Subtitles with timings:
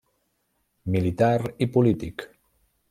[0.95, 2.29] Militar i polític.